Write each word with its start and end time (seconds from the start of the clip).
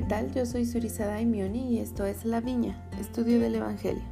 ¿qué 0.00 0.06
tal? 0.06 0.32
Yo 0.32 0.46
soy 0.46 0.64
Surizada 0.64 1.12
Daimioni 1.12 1.74
y 1.74 1.78
esto 1.78 2.06
es 2.06 2.24
La 2.24 2.40
Viña, 2.40 2.88
estudio 2.98 3.38
del 3.38 3.56
Evangelio. 3.56 4.02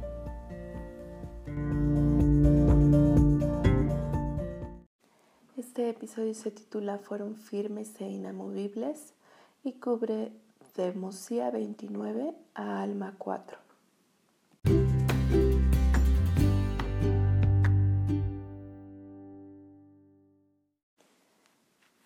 Este 5.57 5.89
episodio 5.89 6.35
se 6.35 6.51
titula 6.51 6.99
Fueron 6.99 7.35
firmes 7.35 7.99
e 8.01 8.07
inamovibles 8.07 9.15
y 9.63 9.79
cubre 9.79 10.31
de 10.75 10.93
Mosía 10.93 11.49
29 11.49 12.35
a 12.53 12.83
Alma 12.83 13.15
4. 13.17 13.68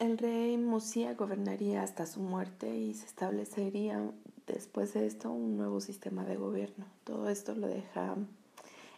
El 0.04 0.18
rey 0.18 0.58
Mosía 0.58 1.14
gobernaría 1.14 1.82
hasta 1.82 2.06
su 2.06 2.20
muerte 2.20 2.75
y 2.75 2.94
se 2.94 3.06
establecería 3.06 4.11
después 4.46 4.94
de 4.94 5.07
esto 5.07 5.32
un 5.32 5.56
nuevo 5.56 5.80
sistema 5.80 6.25
de 6.25 6.36
gobierno. 6.36 6.86
Todo 7.06 7.30
esto 7.30 7.56
lo 7.56 7.68
deja 7.68 8.18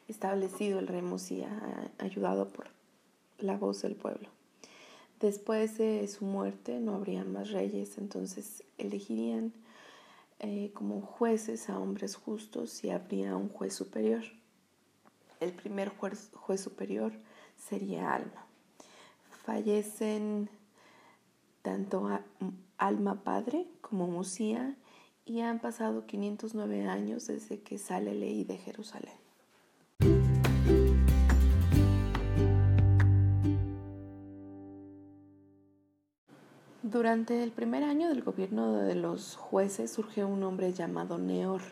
establecido 0.07 0.79
el 0.79 0.87
rey 0.87 1.03
Mosía, 1.03 1.91
ayudado 1.99 2.47
por 2.47 2.69
la 3.37 3.55
voz 3.55 3.83
del 3.83 3.95
pueblo. 3.95 4.29
Después 5.19 5.77
de 5.77 6.07
su 6.07 6.25
muerte 6.25 6.79
no 6.79 6.95
habría 6.95 7.23
más 7.23 7.51
reyes, 7.51 7.99
entonces 7.99 8.63
elegirían 8.79 9.53
eh, 10.39 10.71
como 10.73 11.01
jueces 11.01 11.69
a 11.69 11.77
hombres 11.77 12.15
justos 12.15 12.83
y 12.83 12.89
habría 12.89 13.35
un 13.35 13.49
juez 13.49 13.75
superior. 13.75 14.23
El 15.39 15.53
primer 15.53 15.89
juez, 15.89 16.31
juez 16.33 16.61
superior 16.61 17.11
sería 17.59 18.11
Alma. 18.11 18.47
Fallecen 19.45 20.49
tanto 21.65 22.07
Alma 22.77 23.23
Padre 23.23 23.65
como 23.81 24.05
Musía 24.05 24.75
y 25.25 25.41
han 25.41 25.59
pasado 25.59 26.05
509 26.05 26.85
años 26.85 27.25
desde 27.25 27.59
que 27.61 27.79
sale 27.79 28.13
ley 28.13 28.43
de 28.43 28.59
Jerusalén. 28.59 29.15
Durante 36.83 37.41
el 37.41 37.51
primer 37.51 37.83
año 37.83 38.09
del 38.09 38.21
gobierno 38.21 38.73
de 38.73 38.93
los 38.93 39.35
jueces 39.35 39.91
surgió 39.91 40.27
un 40.27 40.43
hombre 40.43 40.71
llamado 40.71 41.17
Neor, 41.17 41.63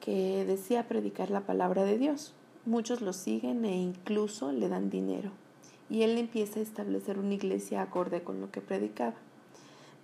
que 0.00 0.44
decía 0.44 0.86
predicar 0.86 1.30
la 1.30 1.46
palabra 1.46 1.84
de 1.84 1.96
Dios. 1.96 2.34
Muchos 2.66 3.00
lo 3.00 3.14
siguen 3.14 3.64
e 3.64 3.74
incluso 3.74 4.52
le 4.52 4.68
dan 4.68 4.90
dinero 4.90 5.43
y 5.90 6.02
él 6.02 6.18
empieza 6.18 6.60
a 6.60 6.62
establecer 6.62 7.18
una 7.18 7.34
iglesia 7.34 7.82
acorde 7.82 8.22
con 8.22 8.40
lo 8.40 8.50
que 8.50 8.60
predicaba. 8.60 9.14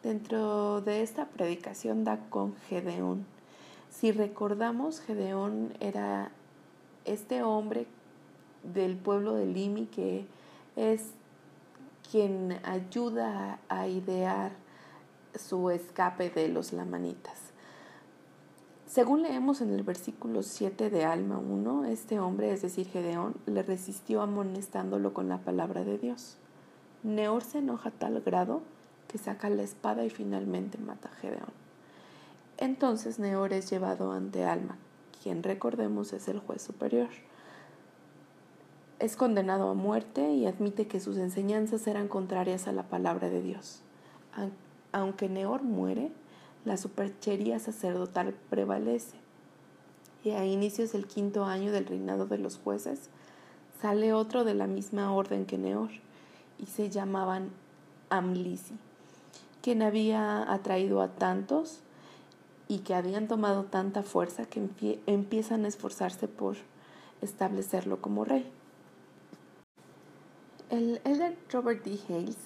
Dentro 0.03 0.81
de 0.81 1.03
esta 1.03 1.27
predicación 1.27 2.05
da 2.05 2.19
con 2.31 2.55
Gedeón. 2.69 3.27
Si 3.91 4.13
recordamos, 4.13 5.01
Gedeón 5.01 5.75
era 5.81 6.31
este 7.05 7.43
hombre 7.43 7.87
del 8.63 8.97
pueblo 8.97 9.35
de 9.35 9.47
Limi 9.47 9.87
que 9.87 10.27
es 10.77 11.11
quien 12.11 12.59
ayuda 12.65 13.59
a 13.69 13.87
idear 13.87 14.53
su 15.35 15.71
escape 15.71 16.31
de 16.31 16.49
los 16.49 16.73
lamanitas. 16.73 17.50
Según 18.91 19.23
leemos 19.23 19.61
en 19.61 19.73
el 19.73 19.85
versículo 19.85 20.43
7 20.43 20.91
de 20.91 21.05
Alma 21.05 21.39
1, 21.39 21.85
este 21.85 22.19
hombre, 22.19 22.51
es 22.51 22.61
decir, 22.61 22.89
Gedeón, 22.89 23.37
le 23.47 23.63
resistió 23.63 24.21
amonestándolo 24.21 25.15
con 25.15 25.29
la 25.29 25.39
palabra 25.39 25.85
de 25.85 25.97
Dios. 25.97 26.39
Neor 27.05 27.45
se 27.45 27.59
enoja 27.59 27.91
a 27.91 27.93
tal 27.93 28.21
grado 28.21 28.63
que 29.07 29.17
saca 29.17 29.49
la 29.49 29.63
espada 29.63 30.05
y 30.05 30.11
finalmente 30.11 30.77
mata 30.77 31.09
a 31.09 31.15
Gedeón. 31.15 31.53
Entonces 32.59 33.21
Neor 33.21 33.53
es 33.53 33.71
llevado 33.71 34.11
ante 34.11 34.45
Alma, 34.45 34.77
quien 35.23 35.45
recordemos 35.45 36.13
es 36.13 36.27
el 36.27 36.41
juez 36.41 36.61
superior. 36.61 37.11
Es 38.99 39.15
condenado 39.15 39.71
a 39.71 39.75
muerte 39.75 40.33
y 40.33 40.47
admite 40.47 40.89
que 40.89 40.99
sus 40.99 41.17
enseñanzas 41.17 41.87
eran 41.87 42.09
contrarias 42.09 42.67
a 42.67 42.73
la 42.73 42.83
palabra 42.83 43.31
de 43.31 43.41
Dios. 43.41 43.83
Aunque 44.91 45.29
Neor 45.29 45.63
muere, 45.63 46.11
la 46.65 46.77
superchería 46.77 47.59
sacerdotal 47.59 48.35
prevalece. 48.49 49.17
Y 50.23 50.31
a 50.31 50.45
inicios 50.45 50.93
del 50.93 51.07
quinto 51.07 51.45
año 51.45 51.73
del 51.73 51.87
reinado 51.87 52.27
de 52.27 52.39
los 52.39 52.59
jueces, 52.59 53.09
sale 53.81 54.13
otro 54.13 54.45
de 54.45 54.55
la 54.55 54.67
misma 54.67 55.13
orden 55.13 55.47
que 55.47 55.57
Neor, 55.57 55.91
y 56.59 56.67
se 56.67 56.91
llamaban 56.91 57.51
Amlisi, 58.11 58.75
quien 59.63 59.83
había 59.83 60.53
atraído 60.53 61.01
a 61.01 61.09
tantos 61.09 61.81
y 62.69 62.81
que 62.81 62.95
habían 62.95 63.29
tomado 63.29 63.65
tanta 63.65 64.03
fuerza 64.03 64.45
que 64.45 65.01
empiezan 65.07 65.65
a 65.65 65.69
esforzarse 65.69 66.29
por 66.29 66.57
establecerlo 67.23 68.01
como 68.01 68.25
rey. 68.25 68.51
El 70.69 71.01
elder 71.05 71.37
Robert 71.51 71.83
D. 71.85 71.99
Hales 72.09 72.37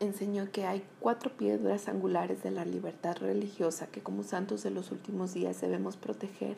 enseñó 0.00 0.50
que 0.50 0.64
hay 0.64 0.82
cuatro 0.98 1.30
piedras 1.30 1.86
angulares 1.88 2.42
de 2.42 2.50
la 2.50 2.64
libertad 2.64 3.16
religiosa 3.18 3.86
que 3.86 4.02
como 4.02 4.22
santos 4.22 4.62
de 4.62 4.70
los 4.70 4.90
últimos 4.90 5.34
días 5.34 5.60
debemos 5.60 5.96
proteger 5.96 6.56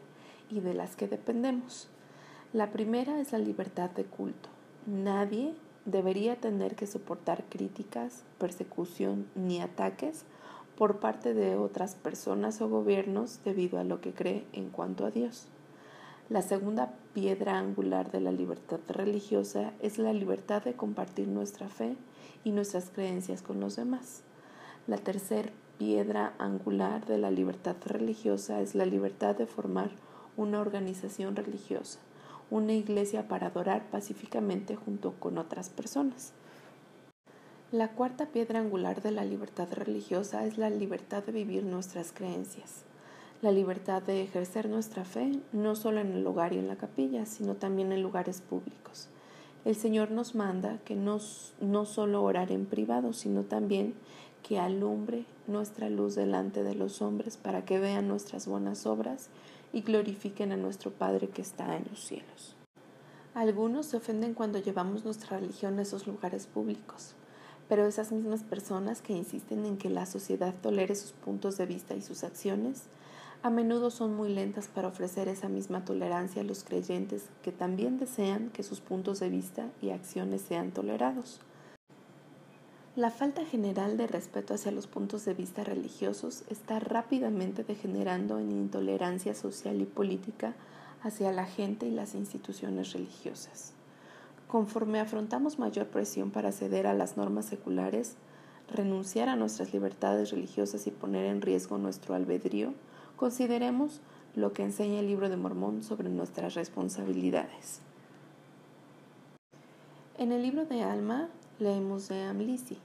y 0.49 0.61
de 0.61 0.75
las 0.75 0.97
que 0.97 1.09
dependemos. 1.09 1.89
La 2.53 2.71
primera 2.71 3.21
es 3.21 3.33
la 3.33 3.39
libertad 3.39 3.91
de 3.91 4.05
culto. 4.05 4.49
Nadie 4.87 5.55
debería 5.85 6.37
tener 6.37 6.77
que 6.77 6.87
soportar 6.87 7.45
críticas, 7.49 8.23
persecución 8.39 9.27
ni 9.35 9.61
ataques 9.61 10.25
por 10.77 11.01
parte 11.01 11.35
de 11.35 11.57
otras 11.57 11.95
personas 11.95 12.61
o 12.61 12.69
gobiernos 12.69 13.41
debido 13.45 13.79
a 13.79 13.85
lo 13.85 14.01
que 14.01 14.13
cree 14.13 14.45
en 14.53 14.71
cuanto 14.71 15.05
a 15.05 15.11
Dios. 15.11 15.49
La 16.33 16.41
segunda 16.41 16.95
piedra 17.13 17.59
angular 17.59 18.11
de 18.11 18.19
la 18.19 18.33
libertad 18.33 18.81
religiosa 18.89 19.75
es 19.83 19.99
la 19.99 20.15
libertad 20.15 20.63
de 20.63 20.73
compartir 20.73 21.29
nuestra 21.29 21.69
fe 21.69 21.95
y 22.43 22.53
nuestras 22.53 22.89
creencias 22.89 23.43
con 23.43 23.61
los 23.61 23.77
demás. 23.77 24.23
La 24.87 24.97
tercera 24.97 25.51
piedra 25.77 26.33
angular 26.39 27.05
de 27.05 27.19
la 27.19 27.31
libertad 27.31 27.77
religiosa 27.85 28.63
es 28.63 28.75
la 28.75 28.87
libertad 28.87 29.37
de 29.37 29.45
formar 29.45 29.91
una 30.39 30.61
organización 30.61 31.37
religiosa, 31.37 31.99
una 32.51 32.73
iglesia 32.73 33.29
para 33.29 33.49
adorar 33.49 33.91
pacíficamente 33.91 34.75
junto 34.75 35.13
con 35.21 35.37
otras 35.37 35.69
personas. 35.69 36.33
La 37.73 37.89
cuarta 37.89 38.25
piedra 38.25 38.59
angular 38.59 39.03
de 39.03 39.11
la 39.11 39.27
libertad 39.27 39.69
religiosa 39.71 40.47
es 40.47 40.57
la 40.57 40.71
libertad 40.71 41.25
de 41.25 41.33
vivir 41.33 41.65
nuestras 41.65 42.11
creencias, 42.11 42.87
la 43.43 43.51
libertad 43.51 44.03
de 44.03 44.23
ejercer 44.23 44.69
nuestra 44.69 45.05
fe 45.05 45.33
no 45.53 45.75
solo 45.75 46.01
en 46.01 46.13
el 46.13 46.25
hogar 46.25 46.53
y 46.53 46.59
en 46.59 46.69
la 46.69 46.77
capilla, 46.77 47.27
sino 47.27 47.57
también 47.57 47.91
en 47.91 48.01
lugares 48.01 48.41
públicos. 48.41 49.09
El 49.65 49.75
Señor 49.75 50.13
nos 50.13 50.37
manda 50.37 50.79
que 50.85 50.95
no, 50.95 51.19
no 51.61 51.85
solo 51.85 52.23
orar 52.23 52.53
en 52.53 52.67
privado, 52.67 53.13
sino 53.13 53.43
también 53.43 53.95
que 54.45 54.61
alumbre 54.61 55.25
nuestra 55.49 55.91
luz 55.91 56.15
delante 56.15 56.63
de 56.63 56.77
los 56.77 57.03
hombres 57.03 57.37
para 57.37 57.65
que 57.65 57.81
vean 57.81 58.07
nuestras 58.07 58.47
buenas 58.47 58.87
obras 58.87 59.29
y 59.73 59.83
glorifiquen 59.83 60.53
a 60.53 60.57
nuestro 60.57 60.93
Padre 60.93 61.29
que 61.29 61.43
está 61.43 61.77
en 61.77 61.85
los 61.91 61.99
cielos. 61.99 62.55
Algunos 63.35 63.87
se 63.87 63.97
ofenden 63.97 64.35
cuando 64.35 64.61
llevamos 64.61 65.05
nuestra 65.05 65.39
religión 65.39 65.79
a 65.79 65.83
esos 65.83 66.07
lugares 66.07 66.47
públicos, 66.47 67.15
pero 67.69 67.87
esas 67.87 68.13
mismas 68.13 68.45
personas 68.45 69.03
que 69.03 69.15
insisten 69.15 69.65
en 69.65 69.79
que 69.79 69.91
la 69.91 70.07
sociedad 70.07 70.55
tolere 70.63 70.95
sus 70.95 71.13
puntos 71.13 71.57
de 71.57 71.67
vista 71.67 71.95
y 71.95 72.03
sus 72.03 72.23
acciones 72.23 72.85
a 73.43 73.51
menudo 73.51 73.91
son 73.91 74.15
muy 74.15 74.33
lentas 74.33 74.69
para 74.69 74.89
ofrecer 74.89 75.27
esa 75.27 75.49
misma 75.49 75.85
tolerancia 75.85 76.43
a 76.43 76.45
los 76.45 76.63
creyentes 76.63 77.25
que 77.43 77.51
también 77.51 77.99
desean 77.99 78.51
que 78.51 78.63
sus 78.63 78.81
puntos 78.81 79.19
de 79.19 79.31
vista 79.31 79.69
y 79.81 79.91
acciones 79.91 80.43
sean 80.43 80.71
tolerados. 80.71 81.41
La 82.95 83.11
falta 83.11 83.45
general 83.45 83.97
de 83.97 84.07
respeto 84.07 84.55
hacia 84.55 84.71
los 84.71 84.87
puntos 84.87 85.25
de 85.25 85.35
vista 85.35 85.65
religiosos 85.65 86.45
está 86.51 86.79
rápidamente 86.79 87.65
degenerando 87.65 88.39
en 88.39 88.53
intolerancia 88.53 89.35
social 89.35 89.81
y 89.81 89.87
política 89.87 90.55
hacia 91.03 91.33
la 91.33 91.47
gente 91.47 91.87
y 91.87 91.91
las 91.91 92.15
instituciones 92.15 92.93
religiosas. 92.93 93.73
Conforme 94.47 95.01
afrontamos 95.01 95.59
mayor 95.59 95.87
presión 95.89 96.31
para 96.31 96.53
ceder 96.53 96.87
a 96.87 96.95
las 96.95 97.17
normas 97.17 97.47
seculares, 97.47 98.15
renunciar 98.71 99.29
a 99.29 99.37
nuestras 99.37 99.73
libertades 99.73 100.31
religiosas 100.31 100.87
y 100.87 100.91
poner 100.91 101.25
en 101.25 101.41
riesgo 101.41 101.79
nuestro 101.79 102.15
albedrío, 102.15 102.75
Consideremos 103.23 104.01
lo 104.35 104.53
que 104.53 104.65
enseña 104.65 104.99
el 104.99 105.07
libro 105.07 105.29
de 105.29 105.37
Mormón 105.37 105.85
sobre 105.85 106.09
nuestras 106.09 106.55
responsabilidades. 106.55 107.81
En 110.19 110.33
el 110.33 110.43
libro 110.43 110.65
de 110.65 110.83
Alma 110.83 111.29
leemos 111.61 112.09
de 112.09 112.25
Amlisi, 112.25 112.79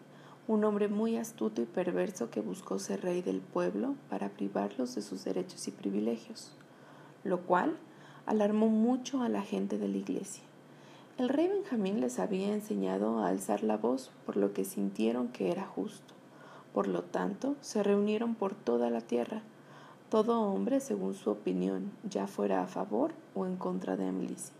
un 0.47 0.63
hombre 0.63 0.89
muy 0.89 1.17
astuto 1.17 1.63
y 1.63 1.65
perverso 1.65 2.29
que 2.29 2.41
buscó 2.41 2.77
ser 2.77 3.01
rey 3.01 3.23
del 3.23 3.39
pueblo 3.39 3.95
para 4.11 4.29
privarlos 4.29 4.93
de 4.93 5.01
sus 5.01 5.23
derechos 5.23 5.67
y 5.67 5.71
privilegios, 5.71 6.51
lo 7.23 7.41
cual 7.41 7.75
alarmó 8.27 8.67
mucho 8.67 9.23
a 9.23 9.29
la 9.29 9.41
gente 9.41 9.79
de 9.79 9.87
la 9.87 9.97
iglesia. 9.97 10.43
El 11.17 11.29
rey 11.29 11.47
Benjamín 11.47 11.99
les 11.99 12.19
había 12.19 12.53
enseñado 12.53 13.17
a 13.17 13.29
alzar 13.29 13.63
la 13.63 13.77
voz 13.77 14.11
por 14.27 14.37
lo 14.37 14.53
que 14.53 14.65
sintieron 14.65 15.29
que 15.29 15.49
era 15.49 15.65
justo. 15.65 16.13
Por 16.75 16.87
lo 16.87 17.01
tanto, 17.01 17.55
se 17.61 17.81
reunieron 17.81 18.35
por 18.35 18.53
toda 18.53 18.91
la 18.91 19.01
tierra 19.01 19.41
todo 20.09 20.41
hombre 20.41 20.79
según 20.79 21.15
su 21.15 21.29
opinión, 21.29 21.91
ya 22.09 22.27
fuera 22.27 22.61
a 22.61 22.67
favor 22.67 23.11
o 23.35 23.45
en 23.45 23.57
contra 23.57 23.97
de 23.97 24.07
Amlici, 24.07 24.53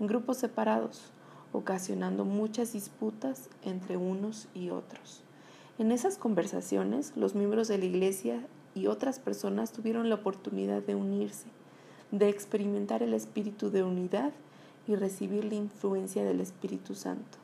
en 0.00 0.08
grupos 0.08 0.38
separados, 0.38 1.12
ocasionando 1.52 2.24
muchas 2.24 2.72
disputas 2.72 3.48
entre 3.62 3.96
unos 3.96 4.48
y 4.54 4.70
otros. 4.70 5.22
En 5.78 5.92
esas 5.92 6.18
conversaciones, 6.18 7.12
los 7.14 7.36
miembros 7.36 7.68
de 7.68 7.78
la 7.78 7.84
Iglesia 7.84 8.44
y 8.74 8.88
otras 8.88 9.20
personas 9.20 9.72
tuvieron 9.72 10.08
la 10.08 10.16
oportunidad 10.16 10.82
de 10.82 10.96
unirse, 10.96 11.46
de 12.10 12.28
experimentar 12.28 13.02
el 13.04 13.14
espíritu 13.14 13.70
de 13.70 13.84
unidad 13.84 14.32
y 14.88 14.96
recibir 14.96 15.44
la 15.44 15.54
influencia 15.54 16.24
del 16.24 16.40
Espíritu 16.40 16.96
Santo. 16.96 17.38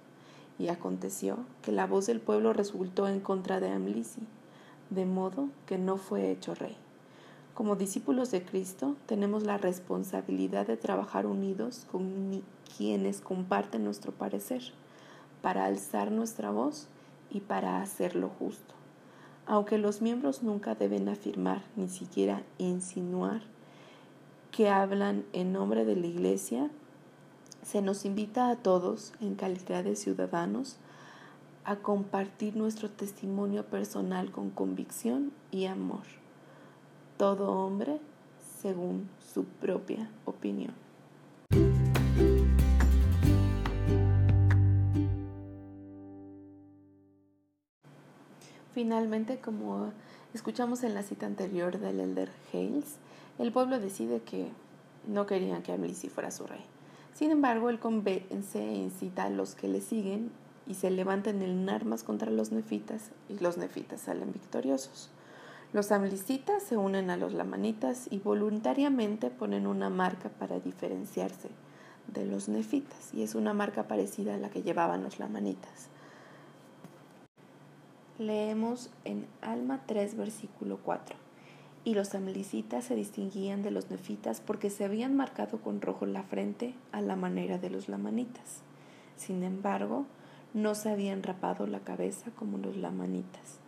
Y 0.58 0.68
aconteció 0.68 1.38
que 1.62 1.70
la 1.70 1.86
voz 1.86 2.06
del 2.06 2.20
pueblo 2.20 2.52
resultó 2.52 3.06
en 3.06 3.20
contra 3.20 3.60
de 3.60 3.70
Amlici, 3.70 4.22
de 4.90 5.04
modo 5.04 5.48
que 5.66 5.78
no 5.78 5.96
fue 5.96 6.30
hecho 6.30 6.54
rey. 6.54 6.76
Como 7.54 7.76
discípulos 7.76 8.32
de 8.32 8.42
Cristo, 8.42 8.96
tenemos 9.06 9.44
la 9.44 9.58
responsabilidad 9.58 10.66
de 10.66 10.76
trabajar 10.76 11.24
unidos 11.24 11.86
con 11.92 12.42
quienes 12.76 13.20
comparten 13.20 13.84
nuestro 13.84 14.10
parecer, 14.10 14.60
para 15.40 15.66
alzar 15.66 16.10
nuestra 16.10 16.50
voz 16.50 16.88
y 17.30 17.40
para 17.40 17.80
hacer 17.80 18.16
lo 18.16 18.28
justo. 18.28 18.74
Aunque 19.46 19.78
los 19.78 20.02
miembros 20.02 20.42
nunca 20.42 20.74
deben 20.74 21.08
afirmar, 21.08 21.62
ni 21.76 21.88
siquiera 21.88 22.42
insinuar, 22.58 23.42
que 24.50 24.68
hablan 24.68 25.24
en 25.32 25.52
nombre 25.52 25.84
de 25.84 25.94
la 25.94 26.08
Iglesia, 26.08 26.70
se 27.62 27.82
nos 27.82 28.04
invita 28.04 28.50
a 28.50 28.56
todos, 28.56 29.12
en 29.20 29.36
calidad 29.36 29.84
de 29.84 29.94
ciudadanos, 29.94 30.76
a 31.64 31.76
compartir 31.76 32.56
nuestro 32.56 32.90
testimonio 32.90 33.64
personal 33.64 34.32
con 34.32 34.50
convicción 34.50 35.30
y 35.52 35.66
amor 35.66 36.24
todo 37.25 37.50
hombre 37.53 38.00
según 38.61 39.09
su 39.32 39.44
propia 39.44 40.11
opinión. 40.26 40.75
Finalmente, 48.75 49.38
como 49.38 49.91
escuchamos 50.35 50.82
en 50.82 50.93
la 50.93 51.03
cita 51.03 51.25
anterior 51.25 51.79
del 51.79 52.00
elder 52.00 52.31
Hales, 52.53 52.97
el 53.38 53.53
pueblo 53.53 53.81
decide 53.81 54.21
que 54.21 54.50
no 55.09 55.25
querían 55.25 55.62
que 55.62 55.73
Amlici 55.73 56.11
fuera 56.11 56.31
su 56.31 56.47
rey. 56.47 56.67
Sin 57.15 57.31
embargo, 57.31 57.71
él 57.71 57.79
convence 57.79 58.62
e 58.62 58.75
incita 58.75 59.25
a 59.25 59.31
los 59.31 59.55
que 59.55 59.69
le 59.69 59.81
siguen 59.81 60.31
y 60.67 60.75
se 60.75 60.91
levantan 60.91 61.41
en 61.41 61.71
armas 61.71 62.05
contra 62.05 62.31
los 62.31 62.53
nefitas 62.53 63.12
y 63.31 63.38
los 63.38 63.56
nefitas 63.56 64.03
salen 64.03 64.31
victoriosos. 64.31 65.09
Los 65.75 65.91
amlicitas 65.91 66.62
se 66.62 66.76
unen 66.76 67.11
a 67.11 67.17
los 67.17 67.32
lamanitas 67.32 68.06
y 68.09 68.21
voluntariamente 68.21 69.29
ponen 69.29 69.67
una 69.67 69.91
marca 69.91 70.29
para 70.29 70.61
diferenciarse 70.61 71.49
de 72.06 72.25
los 72.25 72.49
nefitas, 72.49 73.12
y 73.12 73.25
es 73.25 73.35
una 73.35 73.55
marca 73.55 73.88
parecida 73.88 74.37
a 74.37 74.38
la 74.38 74.50
que 74.50 74.62
llevaban 74.62 75.03
los 75.03 75.19
lamanitas. 75.19 75.88
Leemos 78.21 78.91
en 79.05 79.26
Alma 79.43 79.82
3, 79.85 80.17
versículo 80.17 80.79
4. 80.85 81.17
Y 81.82 81.94
los 81.94 82.15
amlicitas 82.15 82.85
se 82.85 82.94
distinguían 82.94 83.65
de 83.65 83.73
los 83.73 83.91
nefitas 83.91 84.41
porque 84.41 84.71
se 84.71 84.85
habían 84.85 85.17
marcado 85.17 85.61
con 85.61 85.81
rojo 85.81 86.06
la 86.06 86.23
frente 86.23 86.76
a 86.93 87.00
la 87.00 87.17
manera 87.17 87.59
de 87.59 87.71
los 87.71 87.88
lamanitas. 87.88 88.62
Sin 89.17 89.43
embargo, 89.43 90.06
no 90.53 90.76
se 90.76 90.91
habían 90.91 91.25
rapado 91.25 91.67
la 91.67 91.81
cabeza 91.81 92.31
como 92.31 92.59
los 92.59 92.76
lamanitas. 92.76 93.63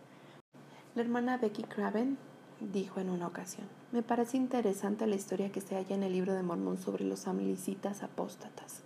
La 0.97 1.03
hermana 1.03 1.37
Becky 1.37 1.61
Craven 1.61 2.17
dijo 2.59 2.99
en 2.99 3.11
una 3.11 3.27
ocasión, 3.27 3.67
me 3.91 4.01
parece 4.01 4.35
interesante 4.35 5.05
la 5.05 5.13
historia 5.13 5.51
que 5.51 5.61
se 5.61 5.75
halla 5.75 5.93
en 5.93 6.01
el 6.01 6.11
libro 6.11 6.33
de 6.33 6.41
Mormón 6.41 6.79
sobre 6.79 7.05
los 7.05 7.27
amlicitas 7.27 8.01
apóstatas, 8.01 8.81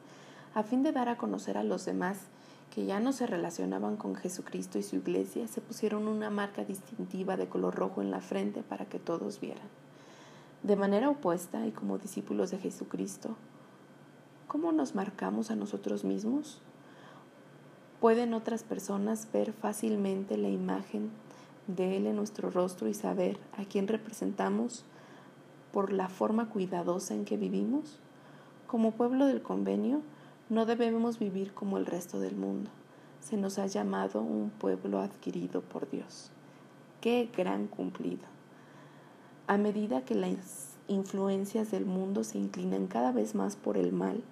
a 0.53 0.63
fin 0.63 0.83
de 0.83 0.91
dar 0.91 1.07
a 1.07 1.15
conocer 1.15 1.57
a 1.57 1.63
los 1.63 1.85
demás 1.85 2.17
que 2.69 2.85
ya 2.85 2.99
no 2.99 3.13
se 3.13 3.27
relacionaban 3.27 3.95
con 3.95 4.15
Jesucristo 4.15 4.77
y 4.77 4.83
su 4.83 4.97
iglesia, 4.97 5.47
se 5.47 5.61
pusieron 5.61 6.09
una 6.09 6.29
marca 6.29 6.65
distintiva 6.65 7.37
de 7.37 7.47
color 7.47 7.75
rojo 7.75 8.01
en 8.01 8.11
la 8.11 8.19
frente 8.19 8.61
para 8.61 8.83
que 8.83 8.99
todos 8.99 9.39
vieran. 9.39 9.69
De 10.63 10.75
manera 10.75 11.09
opuesta 11.09 11.65
y 11.65 11.71
como 11.71 11.97
discípulos 11.97 12.51
de 12.51 12.57
Jesucristo, 12.57 13.37
¿cómo 14.49 14.73
nos 14.73 14.95
marcamos 14.95 15.49
a 15.49 15.55
nosotros 15.55 16.03
mismos? 16.03 16.59
¿Pueden 18.01 18.33
otras 18.33 18.63
personas 18.63 19.29
ver 19.31 19.53
fácilmente 19.53 20.35
la 20.35 20.49
imagen 20.49 21.09
de 21.67 21.97
Él 21.97 22.07
en 22.07 22.15
nuestro 22.15 22.49
rostro 22.49 22.87
y 22.87 22.93
saber 22.93 23.37
a 23.57 23.65
quién 23.65 23.87
representamos 23.87 24.83
por 25.71 25.91
la 25.91 26.09
forma 26.09 26.49
cuidadosa 26.49 27.13
en 27.13 27.25
que 27.25 27.37
vivimos? 27.37 27.99
Como 28.67 28.91
pueblo 28.91 29.25
del 29.25 29.41
convenio, 29.41 30.01
no 30.49 30.65
debemos 30.65 31.19
vivir 31.19 31.53
como 31.53 31.77
el 31.77 31.85
resto 31.85 32.19
del 32.19 32.35
mundo. 32.35 32.69
Se 33.19 33.37
nos 33.37 33.59
ha 33.59 33.67
llamado 33.67 34.21
un 34.21 34.49
pueblo 34.49 34.99
adquirido 34.99 35.61
por 35.61 35.89
Dios. 35.89 36.31
¡Qué 36.99 37.29
gran 37.35 37.67
cumplido! 37.67 38.23
A 39.47 39.57
medida 39.57 40.05
que 40.05 40.15
las 40.15 40.77
influencias 40.87 41.71
del 41.71 41.85
mundo 41.85 42.23
se 42.23 42.37
inclinan 42.37 42.87
cada 42.87 43.11
vez 43.11 43.35
más 43.35 43.55
por 43.55 43.77
el 43.77 43.91
mal, 43.91 44.23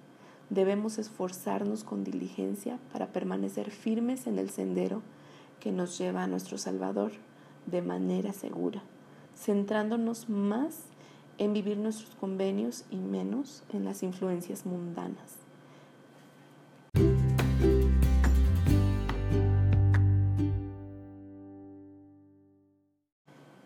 debemos 0.50 0.98
esforzarnos 0.98 1.84
con 1.84 2.04
diligencia 2.04 2.78
para 2.92 3.08
permanecer 3.08 3.70
firmes 3.70 4.26
en 4.26 4.38
el 4.38 4.50
sendero 4.50 5.02
que 5.60 5.72
nos 5.72 5.98
lleva 5.98 6.24
a 6.24 6.26
nuestro 6.26 6.58
Salvador 6.58 7.12
de 7.66 7.82
manera 7.82 8.32
segura, 8.32 8.82
centrándonos 9.36 10.28
más 10.28 10.86
en 11.38 11.52
vivir 11.52 11.78
nuestros 11.78 12.14
convenios 12.16 12.84
y 12.90 12.96
menos 12.96 13.62
en 13.72 13.84
las 13.84 14.02
influencias 14.02 14.66
mundanas. 14.66 15.36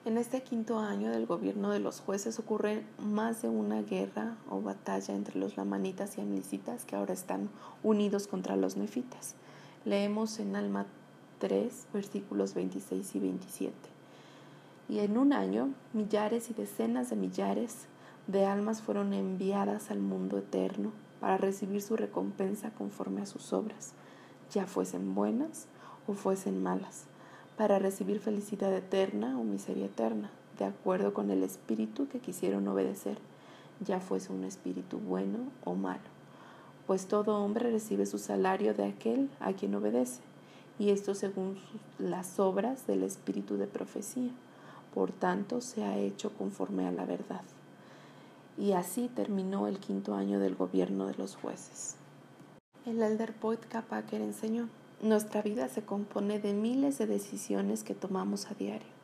En 0.04 0.18
este 0.18 0.42
quinto 0.42 0.78
año 0.78 1.10
del 1.10 1.26
gobierno 1.26 1.70
de 1.70 1.80
los 1.80 2.00
jueces 2.00 2.38
ocurre 2.38 2.84
más 2.98 3.42
de 3.42 3.48
una 3.48 3.82
guerra 3.82 4.36
o 4.48 4.60
batalla 4.60 5.14
entre 5.14 5.40
los 5.40 5.56
lamanitas 5.56 6.18
y 6.18 6.20
amlicitas 6.20 6.84
que 6.84 6.94
ahora 6.94 7.14
están 7.14 7.48
unidos 7.82 8.28
contra 8.28 8.54
los 8.54 8.76
nefitas. 8.76 9.34
Leemos 9.84 10.38
en 10.38 10.56
Alma 10.56 10.86
3, 11.44 11.88
versículos 11.92 12.54
26 12.54 13.16
y 13.16 13.20
27. 13.20 13.74
Y 14.88 15.00
en 15.00 15.18
un 15.18 15.34
año, 15.34 15.74
millares 15.92 16.48
y 16.48 16.54
decenas 16.54 17.10
de 17.10 17.16
millares 17.16 17.84
de 18.28 18.46
almas 18.46 18.80
fueron 18.80 19.12
enviadas 19.12 19.90
al 19.90 19.98
mundo 19.98 20.38
eterno 20.38 20.92
para 21.20 21.36
recibir 21.36 21.82
su 21.82 21.96
recompensa 21.96 22.70
conforme 22.70 23.20
a 23.20 23.26
sus 23.26 23.52
obras, 23.52 23.92
ya 24.50 24.66
fuesen 24.66 25.14
buenas 25.14 25.66
o 26.06 26.14
fuesen 26.14 26.62
malas, 26.62 27.04
para 27.58 27.78
recibir 27.78 28.20
felicidad 28.20 28.72
eterna 28.72 29.38
o 29.38 29.44
miseria 29.44 29.84
eterna, 29.84 30.30
de 30.58 30.64
acuerdo 30.64 31.12
con 31.12 31.30
el 31.30 31.42
espíritu 31.42 32.08
que 32.08 32.20
quisieron 32.20 32.66
obedecer, 32.68 33.18
ya 33.80 34.00
fuese 34.00 34.32
un 34.32 34.44
espíritu 34.44 34.96
bueno 34.96 35.40
o 35.62 35.74
malo, 35.74 36.08
pues 36.86 37.06
todo 37.06 37.44
hombre 37.44 37.70
recibe 37.70 38.06
su 38.06 38.16
salario 38.16 38.72
de 38.72 38.86
aquel 38.86 39.28
a 39.40 39.52
quien 39.52 39.74
obedece 39.74 40.22
y 40.78 40.90
esto 40.90 41.14
según 41.14 41.56
las 41.98 42.40
obras 42.40 42.86
del 42.86 43.02
espíritu 43.02 43.56
de 43.56 43.66
profecía. 43.66 44.30
Por 44.92 45.12
tanto, 45.12 45.60
se 45.60 45.84
ha 45.84 45.96
hecho 45.98 46.32
conforme 46.32 46.86
a 46.86 46.92
la 46.92 47.04
verdad. 47.04 47.42
Y 48.56 48.72
así 48.72 49.08
terminó 49.08 49.66
el 49.66 49.78
quinto 49.78 50.14
año 50.14 50.38
del 50.38 50.54
gobierno 50.54 51.06
de 51.06 51.14
los 51.14 51.36
jueces. 51.36 51.96
El 52.86 53.02
elder 53.02 53.34
Boyd 53.40 53.58
Kapaker 53.68 54.20
enseñó, 54.20 54.68
nuestra 55.00 55.42
vida 55.42 55.68
se 55.68 55.82
compone 55.82 56.38
de 56.38 56.52
miles 56.52 56.98
de 56.98 57.06
decisiones 57.06 57.82
que 57.82 57.94
tomamos 57.94 58.50
a 58.50 58.54
diario. 58.54 58.94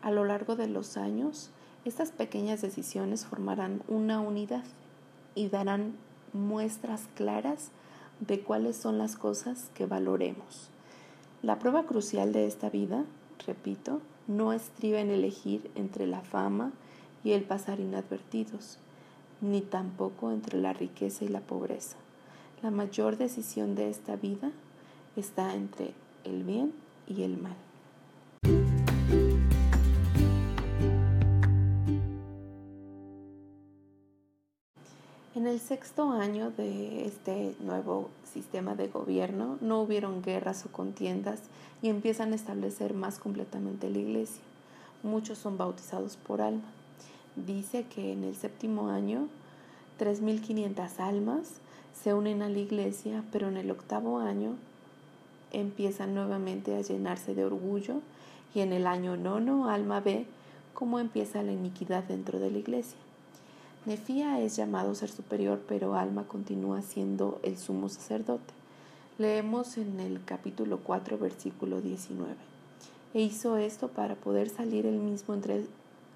A 0.00 0.10
lo 0.10 0.24
largo 0.24 0.56
de 0.56 0.68
los 0.68 0.96
años, 0.96 1.50
estas 1.84 2.12
pequeñas 2.12 2.62
decisiones 2.62 3.26
formarán 3.26 3.82
una 3.88 4.20
unidad 4.20 4.64
y 5.34 5.48
darán 5.48 5.94
muestras 6.32 7.08
claras 7.14 7.70
de 8.20 8.40
cuáles 8.40 8.76
son 8.76 8.98
las 8.98 9.16
cosas 9.16 9.70
que 9.74 9.86
valoremos 9.86 10.70
la 11.42 11.58
prueba 11.58 11.84
crucial 11.84 12.32
de 12.32 12.46
esta 12.46 12.68
vida, 12.68 13.04
repito, 13.46 14.00
no 14.26 14.52
estriba 14.52 15.00
en 15.00 15.10
elegir 15.10 15.70
entre 15.76 16.06
la 16.06 16.20
fama 16.20 16.72
y 17.22 17.32
el 17.32 17.44
pasar 17.44 17.78
inadvertidos, 17.78 18.78
ni 19.40 19.60
tampoco 19.60 20.32
entre 20.32 20.58
la 20.58 20.72
riqueza 20.72 21.24
y 21.24 21.28
la 21.28 21.40
pobreza. 21.40 21.96
La 22.60 22.72
mayor 22.72 23.18
decisión 23.18 23.76
de 23.76 23.88
esta 23.88 24.16
vida 24.16 24.50
está 25.14 25.54
entre 25.54 25.94
el 26.24 26.42
bien 26.42 26.72
y 27.06 27.22
el 27.22 27.38
mal. 27.38 27.56
En 35.36 35.46
el 35.46 35.60
sexto 35.60 36.10
año 36.10 36.50
de 36.50 37.06
este 37.06 37.54
nuevo 37.60 38.10
sistema 38.38 38.76
de 38.76 38.86
gobierno 38.86 39.58
no 39.60 39.80
hubieron 39.80 40.22
guerras 40.22 40.64
o 40.64 40.68
contiendas 40.68 41.40
y 41.82 41.88
empiezan 41.88 42.32
a 42.32 42.36
establecer 42.36 42.94
más 42.94 43.18
completamente 43.18 43.90
la 43.90 43.98
iglesia. 43.98 44.42
Muchos 45.02 45.38
son 45.38 45.58
bautizados 45.58 46.16
por 46.16 46.40
alma. 46.40 46.70
dice 47.34 47.84
que 47.84 48.12
en 48.12 48.22
el 48.22 48.36
séptimo 48.36 48.90
año 48.90 49.28
3.500 49.98 51.00
almas 51.00 51.48
se 52.00 52.14
unen 52.14 52.42
a 52.42 52.48
la 52.48 52.58
iglesia, 52.58 53.24
pero 53.32 53.48
en 53.48 53.56
el 53.56 53.70
octavo 53.72 54.18
año 54.20 54.54
empiezan 55.52 56.14
nuevamente 56.14 56.76
a 56.76 56.80
llenarse 56.80 57.34
de 57.34 57.44
orgullo 57.44 58.00
y 58.54 58.60
en 58.60 58.72
el 58.72 58.86
año 58.86 59.16
nono 59.16 59.68
alma 59.68 59.98
ve 60.00 60.26
cómo 60.74 61.00
empieza 61.00 61.42
la 61.42 61.52
iniquidad 61.52 62.04
dentro 62.04 62.38
de 62.38 62.52
la 62.52 62.58
iglesia. 62.58 62.98
Nefía 63.88 64.38
es 64.38 64.54
llamado 64.54 64.94
ser 64.94 65.08
superior, 65.08 65.62
pero 65.66 65.94
Alma 65.94 66.24
continúa 66.24 66.82
siendo 66.82 67.40
el 67.42 67.56
sumo 67.56 67.88
sacerdote. 67.88 68.52
Leemos 69.16 69.78
en 69.78 69.98
el 69.98 70.22
capítulo 70.22 70.80
4, 70.84 71.16
versículo 71.16 71.80
19. 71.80 72.34
E 73.14 73.22
hizo 73.22 73.56
esto 73.56 73.88
para 73.88 74.14
poder 74.14 74.50
salir 74.50 74.84
él 74.84 74.98
mismo 74.98 75.32
entre 75.32 75.64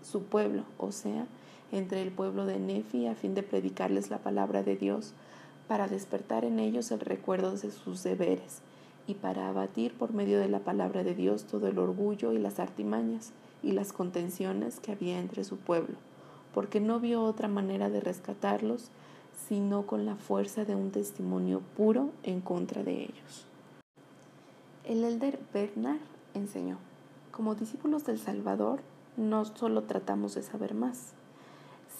su 0.02 0.22
pueblo, 0.22 0.64
o 0.76 0.92
sea, 0.92 1.24
entre 1.72 2.02
el 2.02 2.10
pueblo 2.10 2.44
de 2.44 2.58
Nefi, 2.58 3.06
a 3.06 3.14
fin 3.14 3.34
de 3.34 3.42
predicarles 3.42 4.10
la 4.10 4.18
palabra 4.18 4.62
de 4.62 4.76
Dios, 4.76 5.14
para 5.66 5.88
despertar 5.88 6.44
en 6.44 6.58
ellos 6.58 6.90
el 6.90 7.00
recuerdo 7.00 7.52
de 7.52 7.70
sus 7.70 8.02
deberes, 8.02 8.60
y 9.06 9.14
para 9.14 9.48
abatir 9.48 9.94
por 9.94 10.12
medio 10.12 10.38
de 10.38 10.50
la 10.50 10.58
palabra 10.58 11.04
de 11.04 11.14
Dios 11.14 11.44
todo 11.44 11.68
el 11.68 11.78
orgullo 11.78 12.34
y 12.34 12.38
las 12.38 12.58
artimañas 12.58 13.30
y 13.62 13.72
las 13.72 13.94
contenciones 13.94 14.78
que 14.78 14.92
había 14.92 15.18
entre 15.18 15.42
su 15.42 15.56
pueblo 15.56 15.96
porque 16.54 16.80
no 16.80 17.00
vio 17.00 17.22
otra 17.22 17.48
manera 17.48 17.90
de 17.90 18.00
rescatarlos 18.00 18.90
sino 19.48 19.86
con 19.86 20.06
la 20.06 20.16
fuerza 20.16 20.64
de 20.64 20.74
un 20.74 20.90
testimonio 20.90 21.62
puro 21.76 22.10
en 22.22 22.40
contra 22.40 22.82
de 22.82 23.02
ellos. 23.02 23.46
El 24.84 25.04
elder 25.04 25.38
Bernard 25.52 26.00
enseñó, 26.34 26.78
como 27.30 27.54
discípulos 27.54 28.04
del 28.04 28.18
Salvador, 28.18 28.80
no 29.16 29.44
solo 29.44 29.82
tratamos 29.84 30.34
de 30.34 30.42
saber 30.42 30.74
más, 30.74 31.12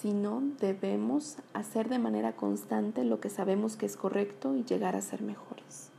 sino 0.01 0.43
debemos 0.59 1.37
hacer 1.53 1.89
de 1.89 1.99
manera 1.99 2.35
constante 2.35 3.03
lo 3.03 3.19
que 3.19 3.29
sabemos 3.29 3.77
que 3.77 3.85
es 3.85 3.95
correcto 3.95 4.55
y 4.55 4.63
llegar 4.63 4.95
a 4.95 5.01
ser 5.01 5.21
mejores. 5.21 5.89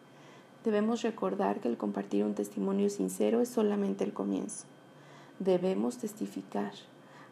Debemos 0.64 1.02
recordar 1.02 1.60
que 1.60 1.68
el 1.68 1.76
compartir 1.76 2.24
un 2.24 2.34
testimonio 2.34 2.90
sincero 2.90 3.40
es 3.40 3.48
solamente 3.48 4.04
el 4.04 4.12
comienzo. 4.12 4.66
Debemos 5.38 5.98
testificar, 5.98 6.72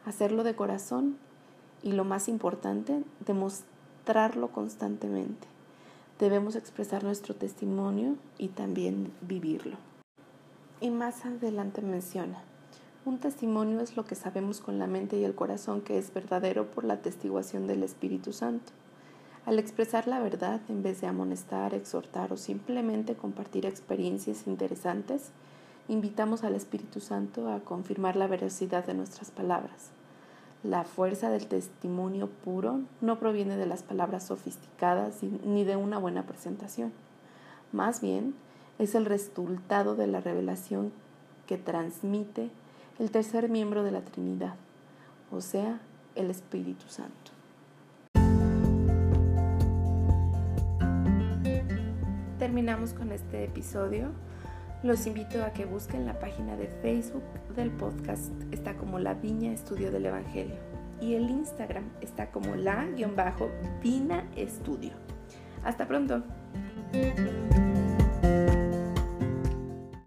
hacerlo 0.05 0.45
de 0.45 0.55
corazón 0.55 1.17
y 1.83 1.93
lo 1.93 2.05
más 2.05 2.29
importante, 2.29 3.03
demostrarlo 3.27 4.49
constantemente. 4.49 5.49
Debemos 6.19 6.57
expresar 6.57 7.03
nuestro 7.05 7.35
testimonio 7.35 8.17
y 8.39 8.49
también 8.49 9.13
vivirlo. 9.21 9.77
Y 10.81 10.91
más 10.91 11.25
adelante 11.25 11.83
menciona, 11.83 12.43
un 13.05 13.19
testimonio 13.19 13.81
es 13.81 13.97
lo 13.97 14.05
que 14.05 14.15
sabemos 14.15 14.61
con 14.61 14.79
la 14.79 14.87
mente 14.87 15.17
y 15.17 15.25
el 15.25 15.35
corazón 15.35 15.81
que 15.81 15.99
es 15.99 16.15
verdadero 16.15 16.71
por 16.71 16.85
la 16.85 16.95
atestiguación 16.95 17.67
del 17.67 17.83
Espíritu 17.83 18.33
Santo. 18.33 18.73
Al 19.45 19.59
expresar 19.59 20.07
la 20.07 20.21
verdad, 20.21 20.61
en 20.69 20.85
vez 20.85 21.01
de 21.01 21.09
amonestar, 21.09 21.75
exhortar 21.75 22.33
o 22.33 22.37
simplemente 22.37 23.17
compartir 23.17 23.67
experiencias 23.67 24.47
interesantes, 24.47 25.33
invitamos 25.89 26.45
al 26.45 26.55
Espíritu 26.55 27.01
Santo 27.01 27.51
a 27.51 27.61
confirmar 27.61 28.17
la 28.17 28.27
veracidad 28.27 28.85
de 28.87 28.95
nuestras 28.95 29.31
palabras. 29.31 29.91
La 30.63 30.85
fuerza 30.85 31.29
del 31.31 31.49
testimonio 31.49 32.29
puro 32.29 32.81
no 33.01 33.19
proviene 33.19 33.57
de 33.57 33.67
las 33.67 33.83
palabras 33.83 34.27
sofisticadas 34.27 35.23
ni 35.23 35.65
de 35.65 35.77
una 35.77 35.99
buena 35.99 36.25
presentación. 36.25 36.93
Más 37.73 38.01
bien, 38.01 38.35
es 38.79 38.95
el 38.95 39.07
resultado 39.07 39.97
de 39.97 40.07
la 40.07 40.21
revelación 40.21 40.93
que 41.47 41.59
transmite 41.59 42.51
el 42.99 43.11
tercer 43.11 43.49
miembro 43.49 43.83
de 43.83 43.91
la 43.91 44.03
Trinidad, 44.03 44.55
o 45.31 45.41
sea, 45.41 45.81
el 46.15 46.31
Espíritu 46.31 46.85
Santo. 46.89 47.33
Terminamos 52.39 52.93
con 52.93 53.13
este 53.13 53.45
episodio. 53.45 54.11
Los 54.83 55.07
invito 55.07 55.45
a 55.45 55.53
que 55.53 55.65
busquen 55.65 56.07
la 56.07 56.19
página 56.19 56.57
de 56.57 56.67
Facebook 56.67 57.23
del 57.55 57.71
podcast, 57.71 58.33
está 58.51 58.75
como 58.75 58.99
La 58.99 59.15
Viña 59.15 59.53
Estudio 59.53 59.93
del 59.93 60.07
Evangelio. 60.07 60.57
Y 61.01 61.15
el 61.15 61.31
Instagram 61.31 61.85
está 62.01 62.33
como 62.33 62.57
la-vina 62.57 64.29
estudio. 64.35 64.93
Hasta 65.63 65.87
pronto. 65.87 66.25